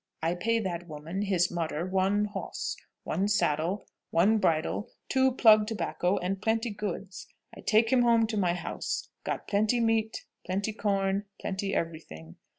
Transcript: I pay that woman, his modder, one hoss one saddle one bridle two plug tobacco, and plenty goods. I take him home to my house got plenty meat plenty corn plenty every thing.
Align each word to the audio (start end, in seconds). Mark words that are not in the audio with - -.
I 0.23 0.33
pay 0.33 0.57
that 0.57 0.87
woman, 0.87 1.21
his 1.21 1.51
modder, 1.51 1.85
one 1.85 2.25
hoss 2.25 2.75
one 3.03 3.27
saddle 3.27 3.85
one 4.09 4.39
bridle 4.39 4.89
two 5.09 5.31
plug 5.33 5.67
tobacco, 5.67 6.17
and 6.17 6.41
plenty 6.41 6.71
goods. 6.71 7.27
I 7.55 7.59
take 7.61 7.91
him 7.93 8.01
home 8.01 8.25
to 8.25 8.35
my 8.37 8.55
house 8.55 9.09
got 9.23 9.47
plenty 9.47 9.79
meat 9.79 10.25
plenty 10.43 10.73
corn 10.73 11.25
plenty 11.39 11.75
every 11.75 11.99
thing. 12.01 12.37